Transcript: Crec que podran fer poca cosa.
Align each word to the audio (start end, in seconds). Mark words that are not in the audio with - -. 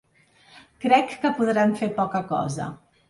Crec 0.85 1.13
que 1.25 1.31
podran 1.41 1.77
fer 1.83 1.91
poca 1.99 2.23
cosa. 2.33 2.67